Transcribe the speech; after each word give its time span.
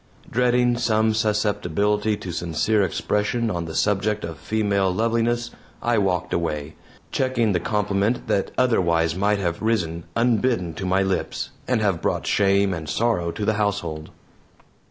Dreading 0.31 0.79
some 0.79 1.13
susceptibility 1.13 2.17
to 2.17 2.31
sincere 2.31 2.81
expression 2.81 3.51
on 3.51 3.65
the 3.65 3.75
subject 3.75 4.23
of 4.23 4.39
female 4.39 4.91
loveliness, 4.91 5.51
I 5.79 5.99
walked 5.99 6.33
away, 6.33 6.73
checking 7.11 7.51
the 7.51 7.59
compliment 7.59 8.25
that 8.25 8.49
otherwise 8.57 9.13
might 9.15 9.37
have 9.37 9.61
risen 9.61 10.05
unbidden 10.15 10.73
to 10.73 10.87
my 10.87 11.03
lips, 11.03 11.51
and 11.67 11.81
have 11.81 12.01
brought 12.01 12.25
shame 12.25 12.73
and 12.73 12.89
sorrow 12.89 13.29
to 13.29 13.45
the 13.45 13.53
household. 13.61 14.09